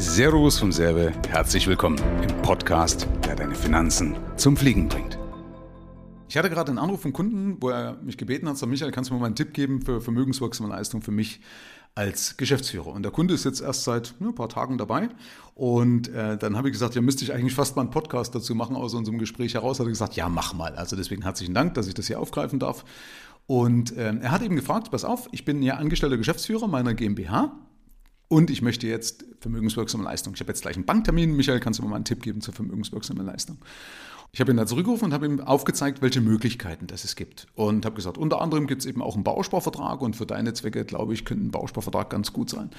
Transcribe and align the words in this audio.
Servus 0.00 0.58
vom 0.58 0.72
Serbe, 0.72 1.12
herzlich 1.28 1.66
willkommen 1.66 1.98
im 2.22 2.34
Podcast, 2.40 3.06
der 3.26 3.36
deine 3.36 3.54
Finanzen 3.54 4.16
zum 4.38 4.56
Fliegen 4.56 4.88
bringt. 4.88 5.18
Ich 6.26 6.38
hatte 6.38 6.48
gerade 6.48 6.70
einen 6.70 6.78
Anruf 6.78 7.02
vom 7.02 7.12
Kunden, 7.12 7.58
wo 7.60 7.68
er 7.68 7.98
mich 8.00 8.16
gebeten 8.16 8.48
hat, 8.48 8.56
sagt, 8.56 8.70
Michael, 8.70 8.92
kannst 8.92 9.10
du 9.10 9.14
mir 9.14 9.20
mal 9.20 9.26
einen 9.26 9.34
Tipp 9.34 9.52
geben 9.52 9.82
für 9.82 10.00
vermögenswirksame 10.00 10.70
Leistung 10.70 11.02
für 11.02 11.10
mich 11.10 11.42
als 11.94 12.38
Geschäftsführer. 12.38 12.86
Und 12.86 13.02
der 13.02 13.12
Kunde 13.12 13.34
ist 13.34 13.44
jetzt 13.44 13.60
erst 13.60 13.84
seit 13.84 14.14
ne, 14.20 14.28
ein 14.28 14.34
paar 14.34 14.48
Tagen 14.48 14.78
dabei. 14.78 15.10
Und 15.54 16.08
äh, 16.08 16.38
dann 16.38 16.56
habe 16.56 16.68
ich 16.68 16.72
gesagt, 16.72 16.94
ja, 16.94 17.02
müsste 17.02 17.24
ich 17.24 17.34
eigentlich 17.34 17.54
fast 17.54 17.76
mal 17.76 17.82
einen 17.82 17.90
Podcast 17.90 18.34
dazu 18.34 18.54
machen 18.54 18.76
aus 18.76 18.94
unserem 18.94 19.18
Gespräch 19.18 19.52
heraus. 19.52 19.80
Hat 19.80 19.86
er 19.86 19.90
gesagt, 19.90 20.16
ja, 20.16 20.30
mach 20.30 20.54
mal. 20.54 20.76
Also 20.76 20.96
deswegen 20.96 21.20
herzlichen 21.20 21.52
Dank, 21.52 21.74
dass 21.74 21.86
ich 21.86 21.94
das 21.94 22.06
hier 22.06 22.20
aufgreifen 22.20 22.58
darf. 22.58 22.86
Und 23.46 23.94
äh, 23.98 24.14
er 24.14 24.30
hat 24.30 24.40
eben 24.40 24.56
gefragt, 24.56 24.90
pass 24.90 25.04
auf, 25.04 25.28
ich 25.30 25.44
bin 25.44 25.62
ja 25.62 25.74
angestellter 25.74 26.16
Geschäftsführer 26.16 26.68
meiner 26.68 26.94
GmbH 26.94 27.52
und 28.30 28.48
ich 28.48 28.62
möchte 28.62 28.86
jetzt 28.86 29.24
vermögenswirksame 29.40 30.04
Leistung. 30.04 30.34
Ich 30.34 30.40
habe 30.40 30.52
jetzt 30.52 30.62
gleich 30.62 30.76
einen 30.76 30.84
Banktermin. 30.84 31.34
Michael, 31.34 31.58
kannst 31.58 31.80
du 31.80 31.82
mir 31.82 31.88
mal 31.88 31.96
einen 31.96 32.04
Tipp 32.04 32.22
geben 32.22 32.40
zur 32.40 32.54
vermögenswirksamen 32.54 33.26
Leistung? 33.26 33.58
Ich 34.30 34.40
habe 34.40 34.52
ihn 34.52 34.56
da 34.56 34.66
zurückgerufen 34.66 35.06
und 35.06 35.12
habe 35.12 35.26
ihm 35.26 35.40
aufgezeigt, 35.40 36.00
welche 36.00 36.20
Möglichkeiten 36.20 36.86
das 36.86 37.02
es 37.02 37.16
gibt. 37.16 37.48
Und 37.56 37.84
habe 37.84 37.96
gesagt, 37.96 38.16
unter 38.16 38.40
anderem 38.40 38.68
gibt 38.68 38.82
es 38.82 38.86
eben 38.86 39.02
auch 39.02 39.16
einen 39.16 39.24
Bausparvertrag 39.24 40.00
und 40.00 40.14
für 40.14 40.26
deine 40.26 40.54
Zwecke, 40.54 40.84
glaube 40.84 41.12
ich, 41.12 41.24
könnte 41.24 41.44
ein 41.44 41.50
Bausparvertrag 41.50 42.08
ganz 42.08 42.32
gut 42.32 42.50
sein. 42.50 42.70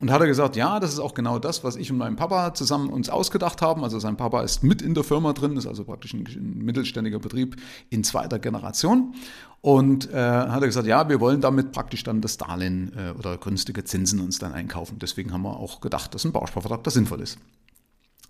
Und 0.00 0.10
hat 0.10 0.22
er 0.22 0.26
gesagt, 0.26 0.56
ja, 0.56 0.80
das 0.80 0.94
ist 0.94 0.98
auch 0.98 1.12
genau 1.12 1.38
das, 1.38 1.62
was 1.62 1.76
ich 1.76 1.90
und 1.92 1.98
mein 1.98 2.16
Papa 2.16 2.54
zusammen 2.54 2.88
uns 2.88 3.10
ausgedacht 3.10 3.60
haben. 3.60 3.84
Also 3.84 3.98
sein 3.98 4.16
Papa 4.16 4.42
ist 4.42 4.62
mit 4.62 4.80
in 4.80 4.94
der 4.94 5.04
Firma 5.04 5.34
drin, 5.34 5.58
ist 5.58 5.66
also 5.66 5.84
praktisch 5.84 6.14
ein, 6.14 6.24
mittelständiger 6.56 7.18
Betrieb 7.18 7.56
in 7.90 8.02
zweiter 8.02 8.38
Generation. 8.38 9.14
Und 9.60 10.10
äh, 10.10 10.16
hat 10.16 10.62
er 10.62 10.66
gesagt, 10.66 10.86
ja, 10.86 11.10
wir 11.10 11.20
wollen 11.20 11.42
damit 11.42 11.72
praktisch 11.72 12.02
dann 12.02 12.22
das 12.22 12.38
Darlehen 12.38 12.92
äh, 12.96 13.10
oder 13.18 13.36
günstige 13.36 13.84
Zinsen 13.84 14.20
uns 14.20 14.38
dann 14.38 14.54
einkaufen. 14.54 14.98
Deswegen 14.98 15.34
haben 15.34 15.42
wir 15.42 15.58
auch 15.58 15.82
gedacht, 15.82 16.14
dass 16.14 16.24
ein 16.24 16.32
Bausparvertrag 16.32 16.82
da 16.82 16.90
sinnvoll 16.90 17.20
ist. 17.20 17.38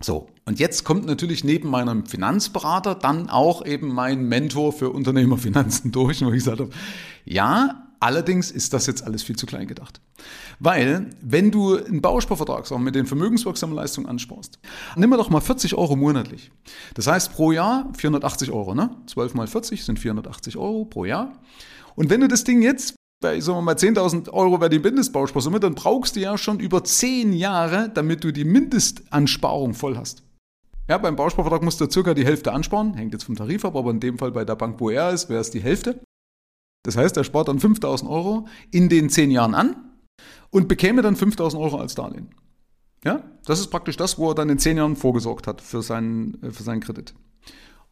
So, 0.01 0.27
und 0.45 0.59
jetzt 0.59 0.83
kommt 0.83 1.05
natürlich 1.05 1.43
neben 1.43 1.69
meinem 1.69 2.05
Finanzberater 2.05 2.95
dann 2.95 3.29
auch 3.29 3.65
eben 3.65 3.93
mein 3.93 4.27
Mentor 4.27 4.73
für 4.73 4.89
Unternehmerfinanzen 4.89 5.91
durch, 5.93 6.21
wo 6.25 6.29
ich 6.29 6.39
gesagt 6.39 6.59
habe, 6.59 6.71
ja, 7.23 7.80
Allerdings 8.01 8.49
ist 8.49 8.73
das 8.73 8.87
jetzt 8.87 9.03
alles 9.03 9.21
viel 9.21 9.35
zu 9.35 9.45
klein 9.45 9.67
gedacht. 9.67 10.01
Weil, 10.59 11.11
wenn 11.21 11.51
du 11.51 11.77
einen 11.77 12.01
Bausparvertrag 12.01 12.69
mit 12.79 12.95
den 12.95 13.05
vermögenswirksamen 13.05 13.75
Leistungen 13.75 14.07
ansparst, 14.07 14.59
nimm 14.95 15.11
doch 15.11 15.29
mal 15.29 15.39
40 15.39 15.75
Euro 15.75 15.95
monatlich. 15.95 16.51
Das 16.95 17.05
heißt 17.05 17.33
pro 17.33 17.51
Jahr 17.51 17.91
480 17.95 18.49
Euro, 18.49 18.73
ne? 18.73 18.89
12 19.05 19.35
mal 19.35 19.45
40 19.45 19.85
sind 19.85 19.99
480 19.99 20.57
Euro 20.57 20.85
pro 20.85 21.05
Jahr. 21.05 21.33
Und 21.95 22.09
wenn 22.09 22.21
du 22.21 22.27
das 22.27 22.43
Ding 22.43 22.63
jetzt 22.63 22.95
bei, 23.21 23.39
sagen 23.39 23.59
wir 23.59 23.61
mal, 23.61 23.75
10.000 23.75 24.31
Euro 24.31 24.59
wäre 24.59 24.71
die 24.71 24.79
Mindestbausparsumme, 24.79 25.59
dann 25.59 25.75
brauchst 25.75 26.15
du 26.15 26.21
ja 26.21 26.39
schon 26.39 26.59
über 26.59 26.83
10 26.83 27.33
Jahre, 27.33 27.91
damit 27.93 28.23
du 28.23 28.33
die 28.33 28.45
Mindestansparung 28.45 29.75
voll 29.75 29.95
hast. 29.95 30.23
Ja, 30.89 30.97
beim 30.97 31.15
Bausparvertrag 31.15 31.61
musst 31.61 31.79
du 31.79 31.87
circa 31.87 32.15
die 32.15 32.25
Hälfte 32.25 32.51
ansparen, 32.51 32.95
hängt 32.95 33.13
jetzt 33.13 33.25
vom 33.25 33.35
Tarif 33.35 33.63
ab, 33.63 33.75
aber 33.75 33.91
in 33.91 33.99
dem 33.99 34.17
Fall 34.17 34.31
bei 34.31 34.43
der 34.43 34.55
Bank, 34.55 34.79
wo 34.79 34.89
er 34.89 35.11
ist, 35.11 35.29
wäre 35.29 35.41
es 35.41 35.51
die 35.51 35.61
Hälfte. 35.61 36.01
Das 36.83 36.97
heißt, 36.97 37.15
er 37.17 37.23
spart 37.23 37.47
dann 37.47 37.59
5000 37.59 38.09
Euro 38.09 38.47
in 38.71 38.89
den 38.89 39.09
zehn 39.09 39.31
Jahren 39.31 39.53
an 39.53 39.75
und 40.49 40.67
bekäme 40.67 41.01
dann 41.01 41.15
5000 41.15 41.61
Euro 41.61 41.77
als 41.77 41.95
Darlehen. 41.95 42.29
Ja, 43.03 43.23
das 43.45 43.59
ist 43.59 43.67
praktisch 43.67 43.97
das, 43.97 44.17
wo 44.19 44.29
er 44.29 44.35
dann 44.35 44.49
in 44.49 44.59
zehn 44.59 44.77
Jahren 44.77 44.95
vorgesorgt 44.95 45.47
hat 45.47 45.61
für 45.61 45.81
seinen, 45.81 46.41
äh, 46.43 46.51
für 46.51 46.63
seinen 46.63 46.81
Kredit. 46.81 47.15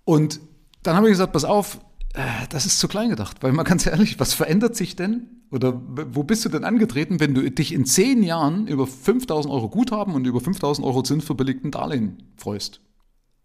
Und 0.06 0.40
dann 0.84 0.96
habe 0.96 1.08
ich 1.08 1.14
gesagt, 1.14 1.34
pass 1.34 1.46
auf, 1.46 1.80
äh, 2.14 2.48
das 2.50 2.66
ist 2.66 2.80
zu 2.80 2.88
klein 2.88 3.10
gedacht, 3.10 3.38
weil 3.42 3.52
mal 3.52 3.64
ganz 3.64 3.86
ehrlich, 3.86 4.20
was 4.20 4.34
verändert 4.34 4.76
sich 4.76 4.96
denn? 4.96 5.44
Oder 5.52 5.82
wo 6.14 6.24
bist 6.24 6.46
du 6.46 6.50
denn 6.50 6.64
angetreten, 6.64 7.20
wenn 7.20 7.34
du 7.34 7.50
dich 7.50 7.74
in 7.74 7.86
zehn 7.86 8.22
Jahren 8.22 8.68
über 8.68 8.86
5000 8.86 9.52
Euro 9.52 9.68
Guthaben 9.68 10.14
und 10.14 10.28
über 10.28 10.40
5000 10.40 10.86
Euro 10.86 11.02
zinsverbilligten 11.02 11.72
Darlehen 11.72 12.22
freust? 12.38 12.82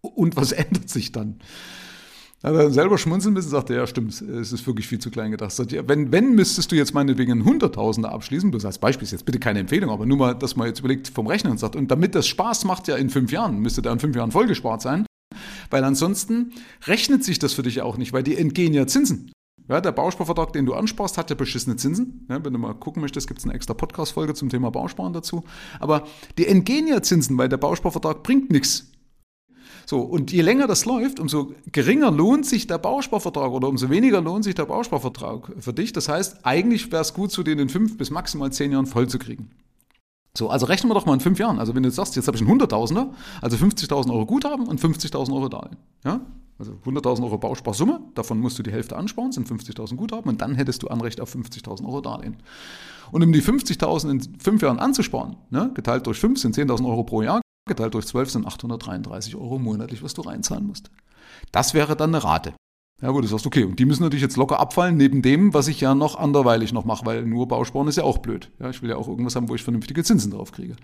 Und 0.01 0.35
was 0.35 0.51
ändert 0.51 0.89
sich 0.89 1.11
dann? 1.11 1.39
Hat 2.43 2.53
er 2.53 2.71
selber 2.71 2.97
schmunzeln 2.97 3.33
müssen, 3.33 3.49
sagte, 3.49 3.73
ja 3.73 3.87
stimmt, 3.87 4.21
es 4.21 4.51
ist 4.51 4.67
wirklich 4.67 4.87
viel 4.87 4.99
zu 4.99 5.09
klein 5.09 5.31
gedacht. 5.31 5.51
Sagt, 5.51 5.71
ja, 5.71 5.87
wenn, 5.87 6.11
wenn 6.11 6.35
müsstest 6.35 6.71
du 6.71 6.75
jetzt 6.75 6.93
meinetwegen 6.93 7.31
einen 7.31 7.45
Hunderttausender 7.45 8.11
abschließen, 8.11 8.51
das 8.51 8.65
als 8.65 8.77
Beispiel 8.77 9.05
ist 9.05 9.11
jetzt 9.11 9.25
bitte 9.25 9.39
keine 9.39 9.59
Empfehlung, 9.59 9.89
aber 9.89 10.05
nur 10.05 10.17
mal, 10.17 10.33
dass 10.35 10.55
man 10.55 10.67
jetzt 10.67 10.79
überlegt 10.79 11.07
vom 11.07 11.27
Rechnen 11.27 11.51
und 11.51 11.57
sagt, 11.57 11.75
und 11.75 11.89
damit 11.89 12.13
das 12.13 12.27
Spaß 12.27 12.65
macht 12.65 12.87
ja 12.87 12.97
in 12.97 13.09
fünf 13.09 13.31
Jahren, 13.31 13.59
müsste 13.59 13.81
der 13.81 13.93
in 13.93 13.99
fünf 13.99 14.15
Jahren 14.15 14.31
vollgespart 14.31 14.81
sein, 14.81 15.05
weil 15.69 15.83
ansonsten 15.83 16.53
rechnet 16.85 17.23
sich 17.23 17.39
das 17.39 17.53
für 17.53 17.63
dich 17.63 17.81
auch 17.81 17.97
nicht, 17.97 18.13
weil 18.13 18.23
die 18.23 18.37
entgehen 18.37 18.73
ja 18.73 18.85
Zinsen. 18.85 19.31
Ja, 19.67 19.81
der 19.81 19.93
Bausparvertrag, 19.93 20.53
den 20.53 20.67
du 20.67 20.75
ansparst, 20.75 21.17
hat 21.17 21.31
ja 21.31 21.35
beschissene 21.35 21.75
Zinsen. 21.75 22.27
Ja, 22.29 22.43
wenn 22.45 22.53
du 22.53 22.59
mal 22.59 22.75
gucken 22.75 23.01
möchtest, 23.01 23.27
gibt 23.27 23.39
es 23.39 23.45
eine 23.45 23.53
extra 23.55 23.73
Podcast-Folge 23.73 24.35
zum 24.35 24.49
Thema 24.49 24.69
Bausparen 24.69 25.11
dazu. 25.11 25.43
Aber 25.79 26.03
die 26.37 26.45
entgehen 26.45 26.85
ja 26.85 27.01
Zinsen, 27.01 27.35
weil 27.39 27.49
der 27.49 27.57
Bausparvertrag 27.57 28.21
bringt 28.21 28.51
nichts. 28.51 28.91
So, 29.85 30.01
und 30.01 30.31
je 30.31 30.41
länger 30.41 30.67
das 30.67 30.85
läuft, 30.85 31.19
umso 31.19 31.53
geringer 31.71 32.09
lohnt 32.09 32.45
sich 32.45 32.65
der 32.65 32.79
Bausparvertrag 32.79 33.51
oder 33.51 33.67
umso 33.67 33.89
weniger 33.89 34.19
lohnt 34.21 34.43
sich 34.43 34.55
der 34.55 34.65
Bausparvertrag 34.65 35.51
für 35.59 35.73
dich. 35.73 35.93
Das 35.93 36.09
heißt, 36.09 36.39
eigentlich 36.43 36.91
wäre 36.91 37.03
es 37.03 37.13
gut, 37.13 37.31
zu 37.31 37.43
den 37.43 37.59
in 37.59 37.69
fünf 37.69 37.97
bis 37.97 38.09
maximal 38.09 38.51
zehn 38.51 38.71
Jahren 38.71 38.87
voll 38.87 39.07
zu 39.07 39.19
kriegen. 39.19 39.51
So, 40.37 40.49
also 40.49 40.65
rechnen 40.65 40.89
wir 40.89 40.95
doch 40.95 41.05
mal 41.05 41.13
in 41.13 41.19
fünf 41.19 41.39
Jahren. 41.39 41.59
Also 41.59 41.75
wenn 41.75 41.83
du 41.83 41.89
jetzt 41.89 41.95
sagst, 41.95 42.15
jetzt 42.15 42.27
habe 42.27 42.35
ich 42.35 42.41
einen 42.41 42.49
Hunderttausender, 42.49 43.13
also 43.41 43.55
50.000 43.57 44.11
Euro 44.11 44.25
Guthaben 44.25 44.67
und 44.67 44.81
50.000 44.81 45.33
Euro 45.33 45.47
Darlehen. 45.47 45.77
Ja? 46.03 46.21
Also 46.57 46.73
100.000 46.85 47.23
Euro 47.23 47.37
Bausparsumme, 47.37 48.01
davon 48.15 48.39
musst 48.39 48.57
du 48.59 48.63
die 48.63 48.71
Hälfte 48.71 48.95
ansparen, 48.95 49.31
sind 49.31 49.47
50.000 49.47 49.95
Guthaben 49.95 50.29
und 50.29 50.41
dann 50.41 50.55
hättest 50.55 50.83
du 50.83 50.87
Anrecht 50.87 51.21
auf 51.21 51.33
50.000 51.33 51.85
Euro 51.85 52.01
Darlehen. 52.01 52.37
Und 53.11 53.23
um 53.23 53.31
die 53.31 53.41
50.000 53.41 54.09
in 54.09 54.39
fünf 54.39 54.61
Jahren 54.61 54.79
anzusparen, 54.79 55.37
ne, 55.51 55.71
geteilt 55.73 56.07
durch 56.07 56.19
fünf 56.19 56.39
sind 56.39 56.57
10.000 56.57 56.85
Euro 56.85 57.03
pro 57.03 57.21
Jahr, 57.21 57.41
geteilt 57.67 57.93
durch 57.93 58.05
12 58.05 58.29
sind 58.29 58.47
833 58.47 59.35
Euro 59.35 59.59
monatlich, 59.59 60.03
was 60.03 60.13
du 60.13 60.21
reinzahlen 60.21 60.67
musst. 60.67 60.91
Das 61.51 61.73
wäre 61.73 61.95
dann 61.95 62.13
eine 62.13 62.23
Rate. 62.23 62.53
Ja, 63.01 63.13
wo 63.13 63.19
du 63.19 63.27
sagst, 63.27 63.45
okay, 63.45 63.65
und 63.65 63.77
die 63.77 63.85
müssen 63.85 64.03
natürlich 64.03 64.21
jetzt 64.21 64.37
locker 64.37 64.59
abfallen, 64.59 64.95
neben 64.95 65.21
dem, 65.21 65.53
was 65.53 65.67
ich 65.67 65.81
ja 65.81 65.95
noch 65.95 66.17
anderweilig 66.17 66.71
noch 66.71 66.85
mache, 66.85 67.05
weil 67.05 67.25
nur 67.25 67.47
Bausparen 67.47 67.87
ist 67.89 67.97
ja 67.97 68.03
auch 68.03 68.19
blöd. 68.19 68.51
Ja, 68.59 68.69
ich 68.69 68.81
will 68.81 68.89
ja 68.89 68.95
auch 68.95 69.09
irgendwas 69.09 69.35
haben, 69.35 69.49
wo 69.49 69.55
ich 69.55 69.63
vernünftige 69.63 70.03
Zinsen 70.03 70.31
drauf 70.31 70.51
kriege. 70.53 70.75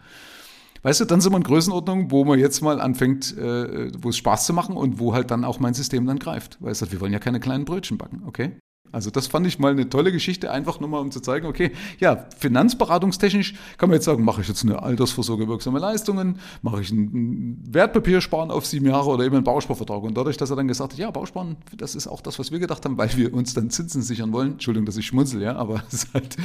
Weißt 0.83 0.99
du, 0.99 1.05
dann 1.05 1.21
sind 1.21 1.31
wir 1.31 1.37
in 1.37 1.43
Größenordnung, 1.43 2.11
wo 2.11 2.25
man 2.25 2.39
jetzt 2.39 2.61
mal 2.61 2.81
anfängt, 2.81 3.37
äh, 3.37 3.91
wo 4.01 4.09
es 4.09 4.17
Spaß 4.17 4.45
zu 4.45 4.53
machen 4.53 4.75
und 4.75 4.99
wo 4.99 5.13
halt 5.13 5.31
dann 5.31 5.45
auch 5.45 5.59
mein 5.59 5.73
System 5.73 6.05
dann 6.05 6.19
greift. 6.19 6.57
Weißt 6.61 6.81
du, 6.81 6.91
wir 6.91 6.99
wollen 6.99 7.13
ja 7.13 7.19
keine 7.19 7.39
kleinen 7.39 7.65
Brötchen 7.65 7.97
backen, 7.97 8.23
okay? 8.25 8.57
Also 8.91 9.09
das 9.09 9.28
fand 9.28 9.47
ich 9.47 9.59
mal 9.59 9.72
eine 9.72 9.90
tolle 9.90 10.12
Geschichte, 10.12 10.52
einfach 10.52 10.79
nur 10.79 10.90
mal 10.90 11.00
um 11.00 11.12
zu 11.12 11.22
zeigen, 11.22 11.47
okay, 11.47 11.72
ja, 12.00 12.25
finanzberatungstechnisch 12.38 13.53
kann 13.78 13.90
man 13.90 13.96
jetzt 13.96 14.06
sagen, 14.06 14.24
mache 14.24 14.41
ich 14.41 14.47
jetzt 14.47 14.63
eine 14.63 14.81
Altersvorsorge 14.81 15.47
wirksame 15.47 15.79
Leistungen, 15.79 16.40
mache 16.62 16.81
ich 16.81 16.91
ein 16.91 17.62
Wertpapiersparen 17.69 18.52
auf 18.52 18.66
sieben 18.66 18.88
Jahre 18.88 19.09
oder 19.09 19.24
eben 19.24 19.35
einen 19.35 19.44
Bausparvertrag. 19.44 20.03
Und 20.03 20.16
dadurch, 20.16 20.38
dass 20.38 20.50
er 20.50 20.56
dann 20.56 20.68
gesagt 20.68 20.94
hat, 20.94 21.00
ja, 21.00 21.12
Bausparen, 21.12 21.57
das 21.75 21.96
ist 21.96 22.07
auch 22.07 22.22
das, 22.22 22.40
was 22.40 22.52
wir 22.52 22.59
gedacht 22.59 22.84
haben, 22.85 22.97
weil 22.97 23.16
wir 23.16 23.34
uns 23.34 23.53
dann 23.53 23.69
Zinsen 23.69 24.02
sichern 24.02 24.34
wollen. 24.34 24.53
Entschuldigung, 24.53 24.85
dass 24.85 24.97
ich 24.97 25.08
schmunzel, 25.08 25.41
ja, 25.41 25.56
aber 25.56 25.84
es 25.88 26.03
ist 26.03 26.13
halt, 26.13 26.38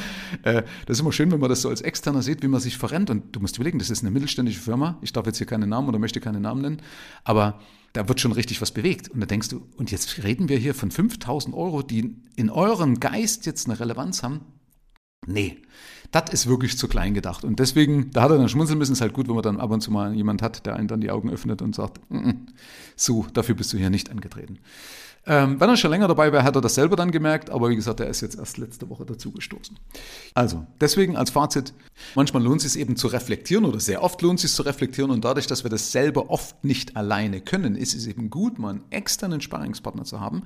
äh, 0.43 0.63
das 0.87 0.97
ist 0.97 1.01
immer 1.01 1.13
schön, 1.13 1.31
wenn 1.33 1.41
man 1.41 1.51
das 1.51 1.63
so 1.63 1.69
als 1.69 1.81
Externer 1.81 2.23
sieht, 2.23 2.43
wie 2.43 2.49
man 2.49 2.61
sich 2.61 2.79
verrennt. 2.79 3.11
Und 3.11 3.35
du 3.35 3.41
musst 3.41 3.57
überlegen, 3.57 3.79
das 3.79 3.91
ist 3.91 4.03
eine 4.03 4.11
mittelständische 4.11 4.61
Firma. 4.61 4.99
Ich 5.03 5.13
darf 5.13 5.27
jetzt 5.27 5.39
hier 5.39 5.47
keine 5.47 5.67
Namen 5.67 5.89
oder 5.89 5.99
möchte 5.99 6.21
keine 6.21 6.41
Namen 6.41 6.63
nennen, 6.63 6.83
aber 7.25 7.59
da 7.97 8.09
wird 8.09 8.21
schon 8.21 8.33
richtig 8.33 8.61
was 8.61 8.73
bewegt. 8.73 9.09
Und 9.09 9.21
da 9.21 9.27
denkst 9.27 9.49
du, 9.49 9.67
und 9.77 9.91
jetzt 9.91 10.23
reden 10.23 10.49
wir 10.49 10.59
hier 10.59 10.75
von 10.75 10.91
5000 10.91 11.55
Euro, 11.55 11.83
die 11.83 12.17
in 12.37 12.51
eurem 12.51 13.01
Geist 13.01 13.47
jetzt 13.47 13.67
eine 13.67 13.81
Relevanz 13.81 14.23
haben. 14.23 14.43
Nee, 15.27 15.57
das 16.21 16.33
ist 16.33 16.47
wirklich 16.47 16.79
zu 16.79 16.89
klein 16.89 17.15
gedacht. 17.15 17.45
Und 17.45 17.59
deswegen, 17.59 18.11
da 18.11 18.23
hat 18.23 18.31
er 18.31 18.39
dann 18.39 18.49
schmunzeln 18.49 18.79
müssen, 18.79 18.93
ist 18.93 19.01
halt 19.01 19.13
gut, 19.13 19.29
wenn 19.29 19.35
man 19.35 19.43
dann 19.43 19.61
ab 19.61 19.71
und 19.71 19.81
zu 19.81 19.91
mal 19.91 20.15
jemand 20.15 20.43
hat, 20.43 20.65
der 20.67 20.77
einen 20.77 20.89
dann 20.89 21.01
die 21.01 21.11
Augen 21.11 21.31
öffnet 21.31 21.63
und 21.63 21.75
sagt, 21.75 22.01
mm 22.09 22.17
-mm, 22.17 22.35
so, 22.97 23.27
dafür 23.33 23.55
bist 23.55 23.73
du 23.73 23.79
hier 23.79 23.91
nicht 23.91 24.11
angetreten. 24.11 24.59
Ähm, 25.29 25.59
wenn 25.59 25.69
er 25.69 25.77
schon 25.77 25.91
länger 25.91 26.07
dabei 26.07 26.33
wäre, 26.33 26.45
hat 26.45 26.55
er 26.55 26.61
das 26.61 26.77
selber 26.77 26.95
dann 26.95 27.11
gemerkt, 27.11 27.51
aber 27.51 27.69
wie 27.69 27.75
gesagt, 27.75 27.99
er 27.99 28.07
ist 28.07 28.21
jetzt 28.21 28.39
erst 28.39 28.59
letzte 28.59 28.89
Woche 28.89 29.05
dazugestoßen. 29.05 29.77
Also, 30.35 30.65
deswegen 30.81 31.17
als 31.17 31.31
Fazit, 31.31 31.75
manchmal 32.15 32.45
lohnt 32.45 32.65
es 32.65 32.75
sich 32.75 32.81
eben 32.81 32.95
zu 32.95 33.09
reflektieren 33.09 33.65
oder 33.65 33.81
sehr 33.81 34.05
oft 34.05 34.23
lohnt 34.23 34.39
es 34.39 34.43
sich 34.43 34.53
zu 34.53 34.63
reflektieren 34.63 35.11
und 35.11 35.25
dadurch, 35.25 35.49
dass 35.49 35.65
wir 35.65 35.71
das 35.71 35.91
selber 35.91 36.31
oft 36.31 36.63
nicht 36.65 36.97
alleine 36.97 37.41
können, 37.41 37.75
ist 37.75 37.97
es 37.97 38.07
eben 38.07 38.31
gut, 38.31 38.61
mal 38.61 38.71
einen 38.71 38.85
externen 38.91 39.41
Sparringspartner 39.41 40.05
zu 40.05 40.21
haben, 40.21 40.45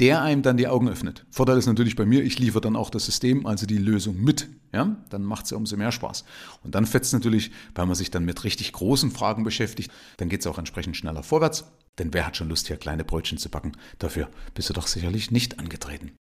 der 0.00 0.22
einem 0.22 0.42
dann 0.42 0.56
die 0.56 0.66
Augen 0.66 0.88
öffnet. 0.88 1.24
Vorteil 1.30 1.58
ist 1.58 1.66
natürlich 1.66 1.94
bei 1.94 2.06
mir, 2.06 2.22
ich 2.24 2.40
liefere 2.40 2.60
dann 2.60 2.74
auch 2.74 2.90
das 2.90 3.06
System, 3.06 3.46
also 3.46 3.66
die 3.66 3.78
Lösung 3.78 4.20
mit. 4.22 4.48
Ja, 4.72 4.96
dann 5.10 5.22
macht 5.22 5.44
es 5.44 5.50
ja 5.50 5.56
umso 5.56 5.76
mehr 5.76 5.92
Spaß. 5.92 6.24
Und 6.62 6.74
dann 6.74 6.86
fetzt 6.86 7.12
natürlich, 7.12 7.50
weil 7.74 7.86
man 7.86 7.94
sich 7.94 8.10
dann 8.10 8.24
mit 8.24 8.44
richtig 8.44 8.72
großen 8.72 9.10
Fragen 9.10 9.44
beschäftigt, 9.44 9.90
dann 10.18 10.28
geht 10.28 10.40
es 10.40 10.46
auch 10.46 10.58
entsprechend 10.58 10.96
schneller 10.96 11.22
vorwärts. 11.22 11.64
Denn 11.98 12.14
wer 12.14 12.26
hat 12.26 12.36
schon 12.36 12.48
Lust, 12.48 12.68
hier 12.68 12.76
kleine 12.76 13.04
Brötchen 13.04 13.38
zu 13.38 13.48
backen? 13.48 13.72
Dafür 13.98 14.28
bist 14.54 14.68
du 14.68 14.74
doch 14.74 14.86
sicherlich 14.86 15.30
nicht 15.30 15.58
angetreten. 15.58 16.12